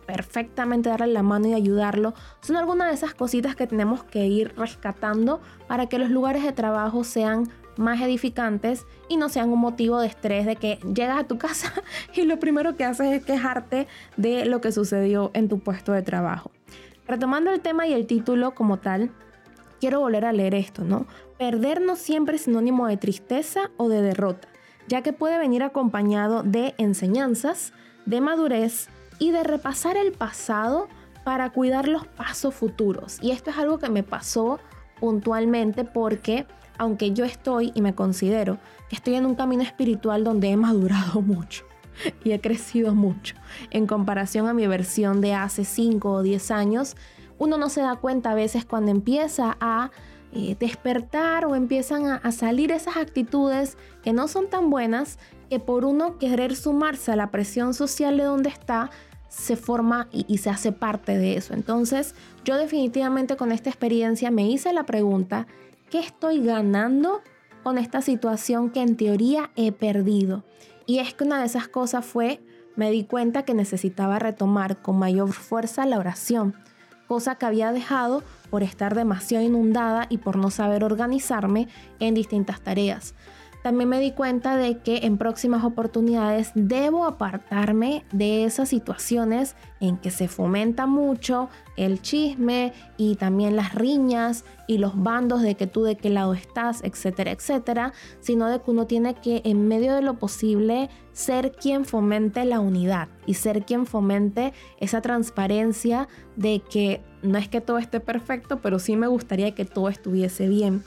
perfectamente 0.07 0.91
darle 0.91 1.07
la 1.07 1.23
mano 1.23 1.49
y 1.49 1.55
ayudarlo, 1.55 2.13
son 2.43 2.57
algunas 2.57 2.89
de 2.89 2.95
esas 2.97 3.15
cositas 3.15 3.57
que 3.57 3.67
tenemos 3.67 4.05
que 4.05 4.27
ir 4.27 4.53
rescatando 4.55 5.41
para 5.69 5.87
que 5.87 5.99
los 5.99 6.11
lugares 6.11 6.43
de 6.43 6.53
trabajo 6.53 7.03
sean 7.03 7.49
más 7.79 8.03
edificantes 8.03 8.85
y 9.09 9.17
no 9.17 9.31
sean 9.31 9.49
un 9.49 9.59
motivo 9.59 10.01
de 10.01 10.09
estrés 10.09 10.45
de 10.45 10.57
que 10.57 10.79
llegas 10.95 11.19
a 11.19 11.27
tu 11.27 11.39
casa 11.39 11.73
y 12.15 12.25
lo 12.25 12.39
primero 12.39 12.77
que 12.77 12.85
haces 12.85 13.11
es 13.11 13.25
quejarte 13.25 13.87
de 14.19 14.45
lo 14.45 14.61
que 14.61 14.71
sucedió 14.71 15.31
en 15.33 15.49
tu 15.49 15.61
puesto 15.61 15.93
de 15.93 16.03
trabajo. 16.03 16.51
Retomando 17.09 17.51
el 17.51 17.61
tema 17.63 17.87
y 17.87 17.95
el 17.95 18.07
título 18.07 18.55
como 18.55 18.77
tal, 18.77 19.13
quiero 19.83 19.99
volver 19.99 20.25
a 20.25 20.33
leer 20.33 20.55
esto, 20.55 20.85
¿no? 20.85 21.07
Perder 21.39 21.81
no 21.81 21.97
siempre 21.97 22.37
es 22.37 22.43
sinónimo 22.43 22.87
de 22.87 22.97
tristeza 22.97 23.73
o 23.79 23.89
de 23.89 24.01
derrota, 24.01 24.47
ya 24.87 25.03
que 25.03 25.13
puede 25.13 25.39
venir 25.39 25.65
acompañado 25.65 26.45
de 26.45 26.77
enseñanzas, 26.79 27.73
de 28.07 28.21
madurez 28.21 28.89
y 29.19 29.33
de 29.33 29.43
repasar 29.43 29.97
el 29.97 30.13
pasado 30.13 30.87
para 31.25 31.51
cuidar 31.51 31.89
los 31.89 32.07
pasos 32.07 32.55
futuros. 32.55 33.19
Y 33.21 33.33
esto 33.33 33.51
es 33.51 33.59
algo 33.59 33.81
que 33.81 33.91
me 33.91 34.05
pasó 34.05 34.61
puntualmente 35.01 35.83
porque 35.83 36.47
aunque 36.79 37.11
yo 37.11 37.25
estoy 37.25 37.73
y 37.75 37.83
me 37.83 37.97
considero 37.97 38.59
que 38.89 38.95
estoy 38.95 39.17
en 39.17 39.27
un 39.27 39.35
camino 39.35 39.65
espiritual 39.65 40.23
donde 40.23 40.51
he 40.53 40.57
madurado 40.57 41.21
mucho 41.23 41.65
y 42.23 42.31
he 42.31 42.41
crecido 42.41 42.95
mucho 42.95 43.35
en 43.71 43.89
comparación 43.89 44.47
a 44.47 44.55
mi 44.55 44.65
versión 44.69 45.21
de 45.21 45.35
hace 45.35 45.65
5 45.65 46.09
o 46.09 46.23
10 46.23 46.53
años, 46.53 46.95
uno 47.43 47.59
no 47.59 47.69
se 47.69 47.81
da 47.81 47.97
cuenta 47.97 48.31
a 48.31 48.35
veces 48.37 48.65
cuando 48.65 48.93
empieza 48.93 49.57
a 49.61 49.91
eh, 50.33 50.57
despertar 50.61 51.45
o 51.45 51.57
empiezan 51.57 52.07
a, 52.07 52.31
salir 52.31 52.71
esas 52.71 52.97
actitudes 52.97 53.77
que 54.05 54.13
no 54.13 54.29
son 54.29 54.49
tan 54.49 54.71
buenas 54.71 55.19
que 55.51 55.59
por 55.59 55.85
uno 55.85 56.19
querer 56.19 56.55
sumarse 56.55 57.11
a 57.11 57.17
la 57.17 57.33
presión 57.33 57.75
social 57.75 58.17
de 58.17 58.23
donde 58.23 58.49
está, 58.49 58.91
se 59.29 59.57
forma 59.57 60.07
y, 60.13 60.25
y, 60.29 60.39
se 60.39 60.51
hace 60.51 60.71
parte 60.71 61.19
de 61.19 61.37
eso. 61.37 61.53
Entonces, 61.53 62.15
yo 62.45 62.57
definitivamente 62.57 63.37
con 63.37 63.51
esta 63.51 63.71
experiencia 63.71 64.31
me 64.31 64.49
hice 64.49 64.73
la 64.73 64.85
pregunta, 64.85 65.49
¿qué 65.91 65.99
estoy 65.99 66.45
ganando 66.45 67.23
con 67.65 67.77
esta 67.77 68.03
situación 68.03 68.71
que 68.71 68.83
en 68.83 68.97
teoría 68.97 69.51
he 69.57 69.73
perdido? 69.73 70.45
Y 70.87 71.01
es 71.01 71.13
que 71.13 71.25
una 71.25 71.41
de 71.41 71.47
esas 71.47 71.67
cosas 71.67 72.07
fue, 72.07 72.41
me 72.77 72.93
di 72.93 73.03
cuenta 73.03 73.45
que 73.45 73.53
necesitaba 73.53 74.21
retomar 74.21 74.81
con 74.81 74.97
mayor 74.97 75.33
fuerza 75.33 75.85
la 75.87 75.99
oración, 75.99 76.55
cosa 77.13 77.35
que 77.35 77.45
había 77.45 77.73
dejado 77.73 78.25
por 78.49 78.63
estar 78.63 78.95
demasiado 78.95 79.45
inundada 79.45 80.07
y 80.09 80.17
por 80.17 80.37
no 80.37 80.51
saber 80.51 80.83
organizarme 80.83 81.69
en 82.01 82.15
distintas 82.15 82.63
tareas. 82.63 83.15
También 83.63 83.89
me 83.89 84.01
di 84.01 84.11
cuenta 84.11 84.57
de 84.57 84.79
que 84.79 84.99
en 85.05 85.19
próximas 85.19 85.65
oportunidades 85.65 86.51
debo 86.55 87.05
apartarme 87.05 88.05
de 88.13 88.45
esas 88.45 88.69
situaciones 88.69 89.55
en 89.81 89.99
que 89.99 90.11
se 90.11 90.27
fomenta 90.27 90.87
mucho 90.87 91.49
el 91.77 92.03
chisme 92.03 92.73
y 92.97 93.15
también 93.17 93.55
las 93.55 93.75
riñas 93.75 94.45
y 94.67 94.79
los 94.79 95.01
bandos 95.01 95.43
de 95.43 95.55
que 95.55 95.69
tú 95.69 95.85
de 95.85 95.97
qué 95.97 96.11
lado 96.11 96.35
estás, 96.35 96.83
etcétera, 96.83 97.31
etcétera, 97.31 97.93
sino 98.21 98.49
de 98.49 98.61
que 98.61 98.71
uno 98.71 98.87
tiene 98.87 99.15
que 99.15 99.43
en 99.45 99.69
medio 99.69 99.95
de 99.95 100.03
lo 100.03 100.19
posible 100.19 100.91
ser 101.13 101.53
quien 101.53 101.85
fomente 101.85 102.45
la 102.45 102.59
unidad 102.59 103.09
y 103.27 103.35
ser 103.35 103.65
quien 103.65 103.87
fomente 103.87 104.53
esa 104.79 105.01
transparencia 105.03 106.09
de 106.37 106.63
que 106.69 107.01
no 107.23 107.39
es 107.39 107.49
que 107.49 107.61
todo 107.61 107.79
esté 107.79 108.01
perfecto, 108.01 108.61
pero 108.61 108.79
sí 108.79 108.97
me 108.97 109.07
gustaría 109.07 109.55
que 109.55 109.65
todo 109.65 109.89
estuviese 109.89 110.49
bien. 110.49 110.83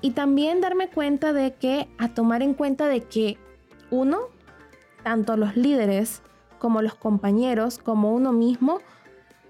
Y 0.00 0.12
también 0.12 0.60
darme 0.60 0.88
cuenta 0.88 1.32
de 1.32 1.54
que, 1.54 1.88
a 1.98 2.08
tomar 2.08 2.42
en 2.42 2.54
cuenta 2.54 2.86
de 2.86 3.02
que 3.02 3.38
uno, 3.90 4.18
tanto 5.02 5.36
los 5.36 5.56
líderes 5.56 6.22
como 6.58 6.82
los 6.82 6.94
compañeros, 6.94 7.78
como 7.78 8.12
uno 8.12 8.32
mismo, 8.32 8.80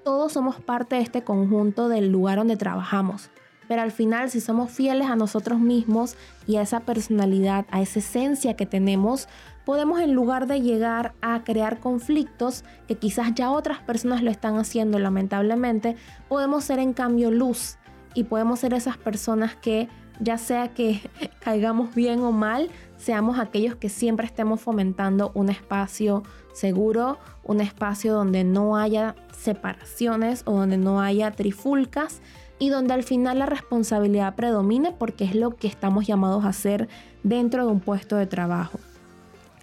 todos 0.04 0.32
somos 0.32 0.60
parte 0.60 0.96
de 0.96 1.02
este 1.02 1.22
conjunto 1.22 1.88
del 1.88 2.10
lugar 2.10 2.38
donde 2.38 2.56
trabajamos. 2.56 3.30
Pero 3.68 3.82
al 3.82 3.92
final, 3.92 4.30
si 4.30 4.40
somos 4.40 4.70
fieles 4.70 5.08
a 5.08 5.16
nosotros 5.16 5.60
mismos 5.60 6.16
y 6.46 6.56
a 6.56 6.62
esa 6.62 6.80
personalidad, 6.80 7.66
a 7.70 7.82
esa 7.82 7.98
esencia 7.98 8.56
que 8.56 8.64
tenemos, 8.64 9.28
podemos 9.66 10.00
en 10.00 10.14
lugar 10.14 10.46
de 10.46 10.62
llegar 10.62 11.12
a 11.20 11.44
crear 11.44 11.78
conflictos, 11.78 12.64
que 12.86 12.94
quizás 12.94 13.34
ya 13.34 13.50
otras 13.50 13.80
personas 13.80 14.22
lo 14.22 14.30
están 14.30 14.56
haciendo 14.56 14.98
lamentablemente, 14.98 15.96
podemos 16.28 16.64
ser 16.64 16.78
en 16.78 16.94
cambio 16.94 17.30
luz 17.30 17.76
y 18.14 18.24
podemos 18.24 18.60
ser 18.60 18.72
esas 18.72 18.96
personas 18.96 19.54
que 19.54 19.90
ya 20.20 20.38
sea 20.38 20.68
que 20.68 21.00
caigamos 21.40 21.94
bien 21.94 22.20
o 22.20 22.32
mal, 22.32 22.70
seamos 22.96 23.38
aquellos 23.38 23.76
que 23.76 23.88
siempre 23.88 24.26
estemos 24.26 24.60
fomentando 24.60 25.30
un 25.34 25.48
espacio 25.48 26.22
seguro, 26.52 27.18
un 27.44 27.60
espacio 27.60 28.12
donde 28.12 28.44
no 28.44 28.76
haya 28.76 29.14
separaciones 29.32 30.42
o 30.44 30.52
donde 30.52 30.76
no 30.76 31.00
haya 31.00 31.30
trifulcas 31.30 32.20
y 32.58 32.70
donde 32.70 32.94
al 32.94 33.04
final 33.04 33.38
la 33.38 33.46
responsabilidad 33.46 34.34
predomine 34.34 34.92
porque 34.92 35.24
es 35.24 35.34
lo 35.34 35.54
que 35.54 35.68
estamos 35.68 36.06
llamados 36.06 36.44
a 36.44 36.48
hacer 36.48 36.88
dentro 37.22 37.66
de 37.66 37.72
un 37.72 37.80
puesto 37.80 38.16
de 38.16 38.26
trabajo. 38.26 38.80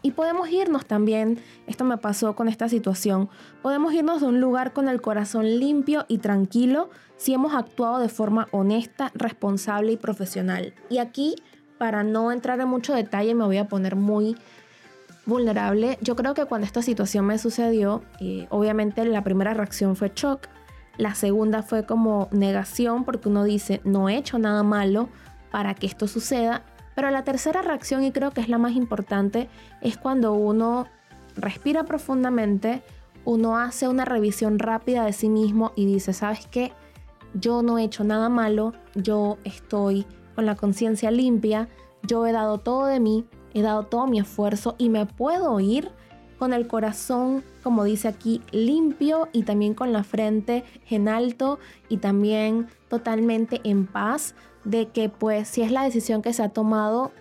Y 0.06 0.12
podemos 0.12 0.48
irnos 0.52 0.86
también, 0.86 1.40
esto 1.66 1.84
me 1.84 1.98
pasó 1.98 2.36
con 2.36 2.48
esta 2.48 2.70
situación, 2.70 3.28
podemos 3.64 3.92
irnos 3.92 4.22
de 4.22 4.28
un 4.28 4.40
lugar 4.40 4.72
con 4.72 4.88
el 4.88 5.02
corazón 5.02 5.60
limpio 5.60 6.06
y 6.08 6.20
tranquilo 6.20 6.92
si 7.18 7.34
hemos 7.34 7.56
actuado 7.56 7.98
de 7.98 8.08
forma 8.08 8.48
honesta, 8.52 9.12
responsable 9.16 9.94
y 9.94 9.98
profesional. 9.98 10.76
Y 10.92 11.00
aquí, 11.00 11.34
para 11.80 12.04
no 12.04 12.32
entrar 12.32 12.60
en 12.60 12.68
mucho 12.68 12.94
detalle, 12.94 13.34
me 13.34 13.46
voy 13.46 13.58
a 13.58 13.68
poner 13.68 13.96
muy 13.96 14.38
vulnerable. 15.26 15.98
Yo 16.02 16.16
creo 16.16 16.36
que 16.36 16.46
cuando 16.46 16.68
esta 16.68 16.84
situación 16.84 17.26
me 17.26 17.40
sucedió, 17.40 18.04
eh, 18.20 18.46
obviamente 18.52 19.04
la 19.06 19.24
primera 19.24 19.56
reacción 19.56 19.96
fue 19.96 20.12
shock, 20.16 20.50
la 21.00 21.16
segunda 21.16 21.64
fue 21.64 21.88
como 21.88 22.30
negación 22.32 23.06
porque 23.06 23.28
uno 23.28 23.44
dice, 23.44 23.82
no 23.86 24.08
he 24.08 24.18
hecho 24.18 24.38
nada 24.38 24.62
malo 24.62 25.10
para 25.50 25.74
que 25.74 25.88
esto 25.88 26.08
suceda 26.08 26.62
pero 26.96 27.12
la 27.12 27.24
tercera 27.24 27.62
reacción, 27.62 28.04
y 28.04 28.12
creo 28.12 28.32
que 28.32 28.42
es 28.42 28.50
la 28.50 28.58
más 28.58 28.74
importante, 28.74 29.50
es 29.82 29.98
cuando 29.98 30.34
uno 30.34 30.88
respira 31.36 31.84
profundamente, 31.84 32.82
uno 33.26 33.58
hace 33.58 33.88
una 33.88 34.06
revisión 34.06 34.60
rápida 34.60 35.04
de 35.04 35.14
sí 35.14 35.30
mismo 35.30 35.74
y 35.76 35.86
dice, 35.86 36.14
¿sabes 36.14 36.48
qué? 36.48 36.72
Yo 37.34 37.62
no 37.62 37.78
he 37.78 37.84
hecho 37.84 38.04
nada 38.04 38.30
malo, 38.30 38.74
yo 38.96 39.38
estoy 39.44 40.06
con 40.36 40.46
la 40.46 40.56
conciencia 40.56 41.12
limpia, 41.12 41.68
yo 42.04 42.26
he 42.26 42.32
dado 42.32 42.60
todo 42.60 42.86
de 42.86 43.00
mí, 43.00 43.26
he 43.54 43.62
dado 43.62 43.84
todo 43.84 44.08
mi 44.08 44.20
esfuerzo 44.20 44.76
y 44.78 44.90
me 44.90 45.06
puedo 45.06 45.60
ir 45.60 45.92
con 46.38 46.54
el 46.54 46.68
corazón, 46.68 47.44
como 47.64 47.84
dice 47.84 48.08
aquí, 48.08 48.42
limpio 48.52 49.30
y 49.32 49.44
también 49.44 49.74
con 49.74 49.92
la 49.92 50.04
frente 50.04 50.64
en 50.90 51.08
alto 51.08 51.60
y 51.90 51.98
también 51.98 52.68
totalmente 52.90 53.62
en 53.64 53.88
paz 53.88 54.36
de 54.66 54.88
que 54.90 55.10
pues 55.10 55.48
si 55.48 55.62
es 55.62 55.72
la 55.72 55.84
decisión 55.84 56.22
que 56.22 56.34
se 56.34 56.44
ha 56.44 56.50
tomado, 56.50 57.12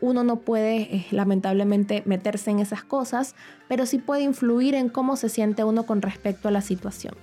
uno 0.00 0.24
no 0.24 0.36
puede 0.36 0.82
eh, 0.82 1.06
lamentablemente 1.10 2.02
meterse 2.06 2.50
en 2.50 2.58
esas 2.58 2.82
cosas, 2.82 3.34
pero 3.68 3.86
sí 3.86 3.98
puede 3.98 4.22
influir 4.22 4.74
en 4.74 4.88
cómo 4.88 5.16
se 5.16 5.28
siente 5.28 5.64
uno 5.64 5.84
con 5.84 6.02
respecto 6.02 6.48
a 6.48 6.50
la 6.50 6.60
situación. 6.60 7.14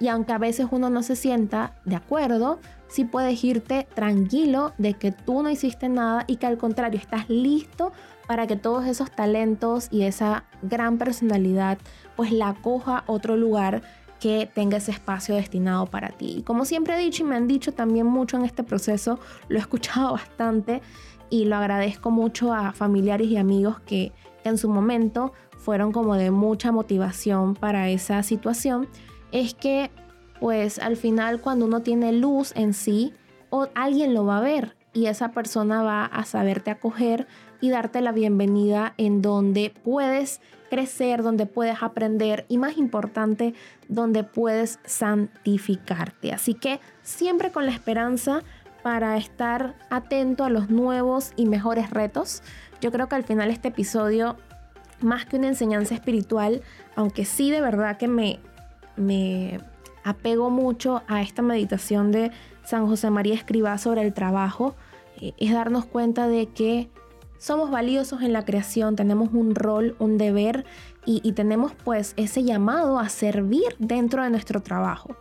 Y 0.00 0.08
aunque 0.08 0.32
a 0.32 0.38
veces 0.38 0.66
uno 0.70 0.90
no 0.90 1.02
se 1.02 1.14
sienta 1.14 1.74
de 1.84 1.94
acuerdo, 1.94 2.58
sí 2.88 3.04
puedes 3.04 3.44
irte 3.44 3.86
tranquilo 3.94 4.72
de 4.78 4.94
que 4.94 5.12
tú 5.12 5.42
no 5.42 5.50
hiciste 5.50 5.88
nada 5.88 6.24
y 6.26 6.36
que 6.36 6.46
al 6.46 6.58
contrario 6.58 6.98
estás 6.98 7.28
listo 7.28 7.92
para 8.26 8.46
que 8.46 8.56
todos 8.56 8.86
esos 8.86 9.10
talentos 9.10 9.88
y 9.90 10.02
esa 10.02 10.44
gran 10.62 10.98
personalidad 10.98 11.78
pues 12.16 12.32
la 12.32 12.54
coja 12.54 13.04
otro 13.06 13.36
lugar 13.36 13.82
que 14.22 14.48
tenga 14.54 14.76
ese 14.76 14.92
espacio 14.92 15.34
destinado 15.34 15.86
para 15.86 16.10
ti. 16.10 16.36
Y 16.38 16.42
como 16.42 16.64
siempre 16.64 16.94
he 16.94 16.98
dicho 16.98 17.24
y 17.24 17.26
me 17.26 17.34
han 17.34 17.48
dicho 17.48 17.74
también 17.74 18.06
mucho 18.06 18.36
en 18.36 18.44
este 18.44 18.62
proceso, 18.62 19.18
lo 19.48 19.56
he 19.56 19.60
escuchado 19.60 20.12
bastante 20.12 20.80
y 21.28 21.46
lo 21.46 21.56
agradezco 21.56 22.12
mucho 22.12 22.54
a 22.54 22.70
familiares 22.72 23.26
y 23.26 23.36
amigos 23.36 23.80
que, 23.80 24.12
en 24.44 24.58
su 24.58 24.68
momento 24.68 25.32
fueron 25.56 25.92
como 25.92 26.14
de 26.16 26.32
mucha 26.32 26.72
motivación 26.72 27.54
para 27.54 27.88
esa 27.90 28.22
situación, 28.24 28.88
es 29.30 29.54
que 29.54 29.90
pues 30.40 30.80
al 30.80 30.96
final 30.96 31.40
cuando 31.40 31.66
uno 31.66 31.82
tiene 31.82 32.12
luz 32.12 32.52
en 32.56 32.74
sí, 32.74 33.14
o 33.50 33.68
alguien 33.76 34.14
lo 34.14 34.24
va 34.24 34.38
a 34.38 34.40
ver 34.40 34.76
y 34.92 35.06
esa 35.06 35.32
persona 35.32 35.82
va 35.82 36.04
a 36.04 36.24
saberte 36.24 36.70
acoger 36.70 37.26
y 37.60 37.70
darte 37.70 38.00
la 38.00 38.12
bienvenida 38.12 38.94
en 38.98 39.22
donde 39.22 39.72
puedes 39.84 40.40
crecer, 40.68 41.22
donde 41.22 41.46
puedes 41.46 41.82
aprender 41.82 42.44
y 42.48 42.58
más 42.58 42.76
importante, 42.76 43.54
donde 43.88 44.24
puedes 44.24 44.78
santificarte. 44.84 46.32
Así 46.32 46.54
que 46.54 46.80
siempre 47.02 47.50
con 47.50 47.66
la 47.66 47.72
esperanza 47.72 48.42
para 48.82 49.16
estar 49.16 49.74
atento 49.90 50.44
a 50.44 50.50
los 50.50 50.70
nuevos 50.70 51.32
y 51.36 51.46
mejores 51.46 51.90
retos. 51.90 52.42
Yo 52.80 52.90
creo 52.90 53.08
que 53.08 53.14
al 53.14 53.24
final 53.24 53.50
este 53.50 53.68
episodio, 53.68 54.36
más 55.00 55.24
que 55.24 55.36
una 55.36 55.48
enseñanza 55.48 55.94
espiritual, 55.94 56.62
aunque 56.96 57.24
sí 57.24 57.50
de 57.50 57.60
verdad 57.60 57.96
que 57.96 58.08
me, 58.08 58.40
me 58.96 59.60
apego 60.04 60.50
mucho 60.50 61.02
a 61.08 61.22
esta 61.22 61.42
meditación 61.42 62.12
de 62.12 62.30
San 62.64 62.86
José 62.86 63.10
María 63.10 63.34
Escribá 63.34 63.78
sobre 63.78 64.02
el 64.02 64.12
trabajo, 64.12 64.74
eh, 65.20 65.32
es 65.38 65.52
darnos 65.52 65.84
cuenta 65.84 66.28
de 66.28 66.46
que 66.46 66.90
somos 67.38 67.70
valiosos 67.70 68.22
en 68.22 68.32
la 68.32 68.44
creación, 68.44 68.94
tenemos 68.94 69.30
un 69.32 69.56
rol, 69.56 69.96
un 69.98 70.16
deber 70.16 70.64
y, 71.04 71.32
tenemos 71.32 71.72
pues 71.84 72.14
ese 72.16 72.44
llamado 72.44 73.00
a 73.00 73.08
servir 73.08 73.74
dentro 73.80 74.22
de 74.22 74.30
nuestro 74.30 74.62
trabajo. 74.62 75.16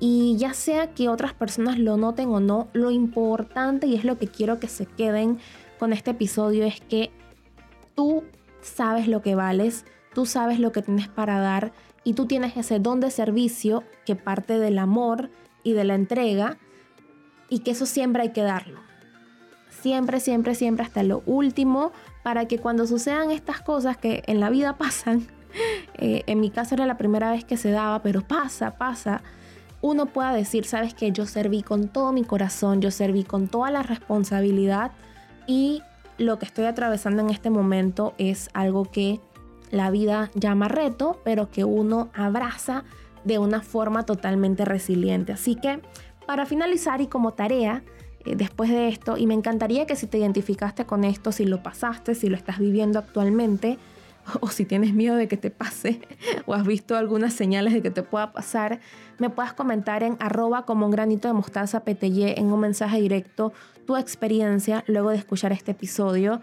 Y 0.00 0.36
ya 0.38 0.54
sea 0.54 0.94
que 0.94 1.10
otras 1.10 1.34
personas 1.34 1.78
lo 1.78 1.98
noten 1.98 2.30
o 2.30 2.40
no, 2.40 2.68
lo 2.72 2.90
importante 2.90 3.86
y 3.86 3.94
es 3.94 4.04
lo 4.04 4.16
que 4.16 4.26
quiero 4.26 4.58
que 4.58 4.68
se 4.68 4.86
queden 4.86 5.38
con 5.78 5.92
este 5.92 6.12
episodio 6.12 6.64
es 6.64 6.80
que 6.80 7.10
tú 7.94 8.24
sabes 8.62 9.06
lo 9.06 9.20
que 9.20 9.34
vales, 9.34 9.84
tú 10.14 10.24
sabes 10.24 10.58
lo 10.58 10.72
que 10.72 10.80
tienes 10.80 11.08
para 11.08 11.40
dar 11.40 11.72
y 12.06 12.12
tú 12.12 12.26
tienes 12.26 12.56
ese 12.56 12.78
don 12.78 13.00
de 13.00 13.10
servicio 13.10 13.82
que 14.04 14.14
parte 14.14 14.60
del 14.60 14.78
amor 14.78 15.28
y 15.64 15.72
de 15.72 15.82
la 15.82 15.96
entrega 15.96 16.56
y 17.48 17.58
que 17.58 17.72
eso 17.72 17.84
siempre 17.84 18.22
hay 18.22 18.30
que 18.30 18.42
darlo. 18.42 18.78
Siempre, 19.70 20.20
siempre, 20.20 20.54
siempre 20.54 20.84
hasta 20.84 21.02
lo 21.02 21.24
último 21.26 21.90
para 22.22 22.46
que 22.46 22.60
cuando 22.60 22.86
sucedan 22.86 23.32
estas 23.32 23.60
cosas 23.60 23.96
que 23.96 24.22
en 24.28 24.38
la 24.38 24.50
vida 24.50 24.76
pasan, 24.78 25.26
eh, 25.94 26.22
en 26.28 26.38
mi 26.38 26.50
caso 26.50 26.76
era 26.76 26.86
la 26.86 26.96
primera 26.96 27.32
vez 27.32 27.44
que 27.44 27.56
se 27.56 27.72
daba, 27.72 28.02
pero 28.02 28.20
pasa, 28.20 28.78
pasa, 28.78 29.22
uno 29.82 30.06
pueda 30.06 30.32
decir, 30.32 30.64
sabes 30.64 30.94
que 30.94 31.10
yo 31.10 31.26
serví 31.26 31.62
con 31.62 31.88
todo 31.88 32.12
mi 32.12 32.22
corazón, 32.22 32.80
yo 32.80 32.92
serví 32.92 33.24
con 33.24 33.48
toda 33.48 33.72
la 33.72 33.82
responsabilidad 33.82 34.92
y 35.48 35.82
lo 36.18 36.38
que 36.38 36.44
estoy 36.44 36.66
atravesando 36.66 37.22
en 37.22 37.30
este 37.30 37.50
momento 37.50 38.14
es 38.16 38.48
algo 38.54 38.84
que 38.84 39.20
la 39.70 39.90
vida 39.90 40.30
llama 40.34 40.68
reto, 40.68 41.20
pero 41.24 41.50
que 41.50 41.64
uno 41.64 42.10
abraza 42.14 42.84
de 43.24 43.38
una 43.38 43.60
forma 43.60 44.04
totalmente 44.04 44.64
resiliente. 44.64 45.32
Así 45.32 45.56
que 45.56 45.80
para 46.26 46.46
finalizar 46.46 47.00
y 47.00 47.06
como 47.06 47.32
tarea, 47.34 47.82
eh, 48.24 48.36
después 48.36 48.70
de 48.70 48.88
esto, 48.88 49.16
y 49.16 49.26
me 49.26 49.34
encantaría 49.34 49.86
que 49.86 49.96
si 49.96 50.06
te 50.06 50.18
identificaste 50.18 50.86
con 50.86 51.04
esto, 51.04 51.32
si 51.32 51.44
lo 51.44 51.62
pasaste, 51.62 52.14
si 52.14 52.28
lo 52.28 52.36
estás 52.36 52.58
viviendo 52.58 52.98
actualmente, 52.98 53.78
o 54.40 54.48
si 54.48 54.64
tienes 54.64 54.94
miedo 54.94 55.16
de 55.16 55.28
que 55.28 55.36
te 55.36 55.50
pase, 55.50 56.00
o 56.46 56.54
has 56.54 56.66
visto 56.66 56.96
algunas 56.96 57.32
señales 57.32 57.72
de 57.72 57.82
que 57.82 57.90
te 57.90 58.02
pueda 58.02 58.32
pasar, 58.32 58.80
me 59.18 59.30
puedas 59.30 59.52
comentar 59.54 60.02
en 60.02 60.16
arroba 60.20 60.64
como 60.64 60.86
un 60.86 60.92
granito 60.92 61.28
de 61.28 61.34
mostaza 61.34 61.80
PTY 61.80 62.34
en 62.36 62.52
un 62.52 62.60
mensaje 62.60 63.00
directo 63.00 63.52
tu 63.86 63.96
experiencia 63.96 64.82
luego 64.88 65.10
de 65.10 65.16
escuchar 65.16 65.52
este 65.52 65.70
episodio 65.70 66.40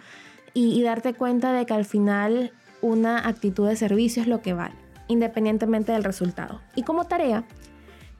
y, 0.54 0.80
y 0.80 0.84
darte 0.84 1.14
cuenta 1.14 1.52
de 1.52 1.66
que 1.66 1.74
al 1.74 1.84
final 1.84 2.54
una 2.84 3.28
actitud 3.28 3.68
de 3.68 3.76
servicio 3.76 4.22
es 4.22 4.28
lo 4.28 4.42
que 4.42 4.54
vale, 4.54 4.76
independientemente 5.08 5.94
del 5.94 6.04
resultado. 6.04 6.62
Y 6.76 6.84
como 6.84 7.06
tarea, 7.06 7.46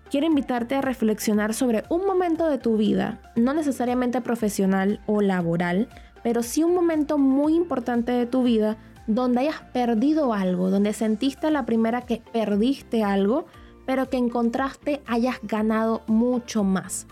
quiero 0.10 0.26
invitarte 0.26 0.76
a 0.76 0.82
reflexionar 0.82 1.54
sobre 1.54 1.84
un 1.90 2.06
momento 2.06 2.48
de 2.48 2.58
tu 2.58 2.78
vida, 2.78 3.20
no 3.36 3.54
necesariamente 3.54 4.22
profesional 4.22 5.02
o 5.06 5.22
laboral, 5.22 5.90
pero 6.24 6.42
sí 6.42 6.64
un 6.64 6.74
momento 6.74 7.18
muy 7.18 7.54
importante 7.54 8.14
de 8.14 8.26
tu 8.26 8.44
vida 8.44 8.78
donde 9.06 9.42
hayas 9.42 9.62
perdido 9.74 10.34
algo, 10.34 10.70
donde 10.70 10.94
sentiste 10.94 11.52
la 11.52 11.66
primera 11.66 12.04
que 12.04 12.22
perdiste 12.32 13.04
algo, 13.04 13.46
pero 13.86 14.10
que 14.10 14.18
en 14.18 14.30
contraste 14.30 15.02
hayas 15.06 15.40
ganado 15.44 16.04
mucho 16.08 16.64
más. 16.64 17.06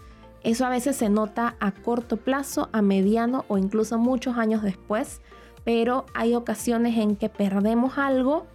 Eso 0.43 0.65
a 0.65 0.69
veces 0.69 0.95
se 0.95 1.09
nota 1.09 1.55
a 1.59 1.71
corto 1.71 2.17
plazo, 2.17 2.69
a 2.71 2.81
mediano 2.81 3.45
o 3.49 3.57
incluso 3.57 3.97
muchos 3.97 4.37
años 4.37 4.63
después, 4.63 5.21
pero 5.63 6.05
hay 6.13 6.35
ocasiones 6.35 6.97
en 6.97 7.15
que 7.15 7.29
perdemos 7.29 7.97
algo 7.97 8.45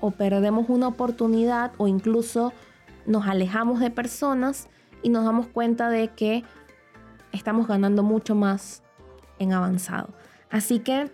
o 0.00 0.10
perdemos 0.10 0.68
una 0.68 0.88
oportunidad 0.88 1.72
o 1.78 1.88
incluso 1.88 2.52
nos 3.06 3.26
alejamos 3.26 3.80
de 3.80 3.90
personas 3.90 4.68
y 5.02 5.08
nos 5.08 5.24
damos 5.24 5.46
cuenta 5.46 5.88
de 5.90 6.08
que 6.08 6.44
estamos 7.32 7.68
ganando 7.68 8.02
mucho 8.02 8.34
más 8.34 8.82
en 9.38 9.52
avanzado. 9.52 10.08
Así 10.50 10.80
que, 10.80 11.10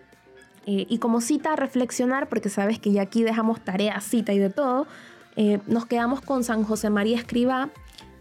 eh, 0.66 0.86
y 0.88 0.98
como 0.98 1.20
cita 1.20 1.52
a 1.52 1.56
reflexionar, 1.56 2.28
porque 2.28 2.48
sabes 2.48 2.78
que 2.78 2.92
ya 2.92 3.02
aquí 3.02 3.22
dejamos 3.22 3.60
tarea, 3.60 4.00
cita 4.00 4.32
y 4.32 4.38
de 4.38 4.50
todo, 4.50 4.86
eh, 5.36 5.60
nos 5.66 5.86
quedamos 5.86 6.20
con 6.20 6.44
San 6.44 6.62
José 6.64 6.90
María 6.90 7.16
Escriba, 7.16 7.70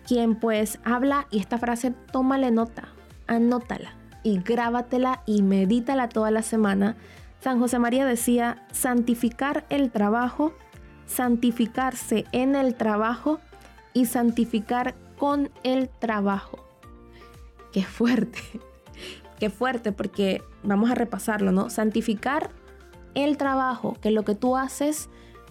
quien 0.08 0.36
pues 0.36 0.80
habla 0.84 1.28
y 1.30 1.40
esta 1.40 1.58
frase 1.58 1.94
tómale 2.12 2.50
nota, 2.52 2.90
anótala 3.28 4.01
y 4.24 4.40
grábatela 4.40 5.24
y 5.26 5.42
medítala 5.42 6.10
toda 6.10 6.32
la 6.32 6.42
semana. 6.42 6.96
San 7.40 7.60
José 7.60 7.80
María 7.80 8.06
decía, 8.06 8.66
santificar 8.72 9.66
el 9.70 9.92
trabajo, 9.92 10.54
santificarse 11.06 12.26
en 12.32 12.56
el 12.56 12.76
trabajo 12.76 13.40
y 13.94 14.06
santificar 14.06 14.96
con 15.18 15.50
el 15.64 15.90
trabajo. 15.90 16.66
Qué 17.72 17.84
fuerte, 17.84 18.40
qué 19.40 19.50
fuerte, 19.50 19.92
porque 19.92 20.44
vamos 20.64 20.92
a 20.92 20.96
repasarlo, 20.96 21.52
¿no? 21.52 21.70
Santificar 21.70 22.52
el 23.16 23.38
trabajo, 23.38 23.98
que 24.02 24.12
lo 24.12 24.24
que 24.24 24.36
tú 24.36 24.56
haces 24.56 25.10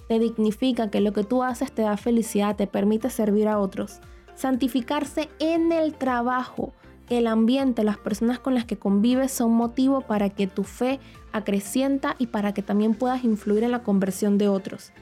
te 0.09 0.19
dignifica, 0.19 0.91
que 0.91 1.01
lo 1.01 1.13
que 1.13 1.25
tú 1.25 1.43
haces 1.43 1.73
te 1.73 1.83
da 1.83 1.97
felicidad, 1.97 2.57
te 2.57 2.67
permite 2.67 3.11
servir 3.11 3.49
a 3.49 3.59
otros. 3.59 4.01
Santificarse 4.35 5.29
en 5.39 5.73
el 5.73 5.95
trabajo, 5.95 6.73
el 7.11 7.27
ambiente, 7.27 7.85
las 7.85 7.99
personas 7.99 8.39
con 8.39 8.55
las 8.55 8.65
que 8.65 8.79
convives 8.79 9.31
son 9.31 9.53
motivo 9.53 10.01
para 10.01 10.31
que 10.31 10.47
tu 10.47 10.65
fe 10.65 10.99
acrecienta 11.33 12.17
y 12.19 12.29
para 12.29 12.55
que 12.55 12.63
también 12.63 12.95
puedas 12.95 13.25
influir 13.25 13.65
en 13.65 13.73
la 13.73 13.83
conversión 13.83 14.39
de 14.39 14.49
otros. 14.49 14.93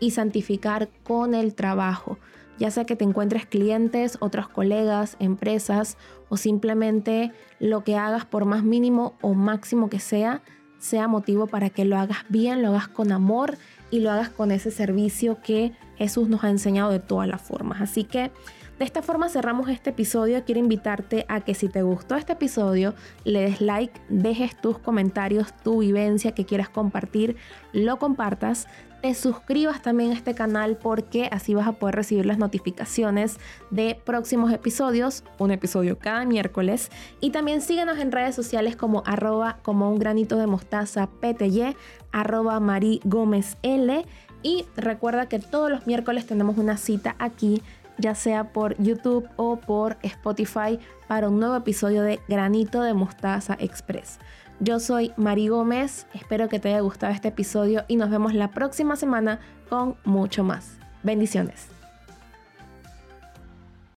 Y 0.00 0.10
santificar 0.10 0.88
con 1.04 1.34
el 1.34 1.54
trabajo 1.54 2.18
ya 2.58 2.70
sea 2.70 2.84
que 2.84 2.96
te 2.96 3.04
encuentres 3.04 3.46
clientes, 3.46 4.18
otros 4.20 4.48
colegas, 4.48 5.16
empresas 5.20 5.96
o 6.28 6.36
simplemente 6.36 7.32
lo 7.60 7.84
que 7.84 7.96
hagas 7.96 8.24
por 8.24 8.44
más 8.44 8.64
mínimo 8.64 9.14
o 9.20 9.34
máximo 9.34 9.88
que 9.88 10.00
sea, 10.00 10.42
sea 10.78 11.08
motivo 11.08 11.46
para 11.46 11.70
que 11.70 11.84
lo 11.84 11.96
hagas 11.96 12.18
bien, 12.28 12.62
lo 12.62 12.68
hagas 12.68 12.88
con 12.88 13.12
amor 13.12 13.56
y 13.90 14.00
lo 14.00 14.10
hagas 14.10 14.28
con 14.28 14.50
ese 14.50 14.70
servicio 14.70 15.40
que 15.40 15.72
Jesús 15.96 16.28
nos 16.28 16.44
ha 16.44 16.50
enseñado 16.50 16.90
de 16.90 17.00
todas 17.00 17.28
las 17.28 17.40
formas. 17.40 17.80
Así 17.80 18.04
que 18.04 18.30
de 18.78 18.84
esta 18.84 19.02
forma 19.02 19.28
cerramos 19.28 19.68
este 19.68 19.90
episodio. 19.90 20.44
Quiero 20.44 20.60
invitarte 20.60 21.24
a 21.28 21.40
que 21.40 21.54
si 21.54 21.68
te 21.68 21.82
gustó 21.82 22.16
este 22.16 22.34
episodio, 22.34 22.94
le 23.24 23.40
des 23.40 23.60
like, 23.60 24.00
dejes 24.08 24.60
tus 24.60 24.78
comentarios, 24.78 25.52
tu 25.62 25.80
vivencia 25.80 26.32
que 26.32 26.46
quieras 26.46 26.68
compartir, 26.68 27.36
lo 27.72 27.98
compartas 27.98 28.68
te 29.00 29.14
suscribas 29.14 29.80
también 29.80 30.10
a 30.10 30.14
este 30.14 30.34
canal 30.34 30.76
porque 30.76 31.28
así 31.30 31.54
vas 31.54 31.68
a 31.68 31.72
poder 31.72 31.94
recibir 31.94 32.26
las 32.26 32.38
notificaciones 32.38 33.38
de 33.70 33.94
próximos 34.04 34.52
episodios, 34.52 35.24
un 35.38 35.50
episodio 35.52 35.98
cada 35.98 36.24
miércoles. 36.24 36.90
Y 37.20 37.30
también 37.30 37.60
síguenos 37.60 37.98
en 37.98 38.12
redes 38.12 38.34
sociales 38.34 38.76
como 38.76 39.02
arroba 39.06 39.58
como 39.62 39.90
un 39.90 39.98
granito 39.98 40.36
de 40.36 40.46
mostaza 40.46 41.08
PTY, 41.20 41.76
arroba 42.10 42.58
Mari 42.58 43.00
Gómez 43.04 43.56
L. 43.62 44.04
Y 44.42 44.64
recuerda 44.76 45.28
que 45.28 45.38
todos 45.38 45.70
los 45.70 45.86
miércoles 45.86 46.26
tenemos 46.26 46.58
una 46.58 46.76
cita 46.76 47.16
aquí, 47.18 47.62
ya 47.98 48.14
sea 48.14 48.52
por 48.52 48.76
YouTube 48.80 49.28
o 49.36 49.56
por 49.56 49.96
Spotify, 50.02 50.78
para 51.06 51.28
un 51.28 51.38
nuevo 51.38 51.56
episodio 51.56 52.02
de 52.02 52.20
Granito 52.28 52.82
de 52.82 52.94
Mostaza 52.94 53.56
Express. 53.60 54.18
Yo 54.60 54.80
soy 54.80 55.12
Mari 55.16 55.48
Gómez, 55.48 56.06
espero 56.14 56.48
que 56.48 56.58
te 56.58 56.68
haya 56.70 56.80
gustado 56.80 57.12
este 57.12 57.28
episodio 57.28 57.84
y 57.86 57.96
nos 57.96 58.10
vemos 58.10 58.34
la 58.34 58.50
próxima 58.50 58.96
semana 58.96 59.40
con 59.68 59.96
mucho 60.04 60.42
más. 60.42 60.78
Bendiciones. 61.02 61.77